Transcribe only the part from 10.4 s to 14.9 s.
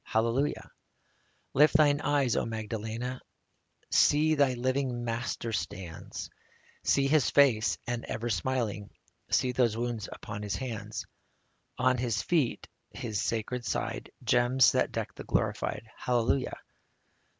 His hands, On His feet, His sacred side,— Gems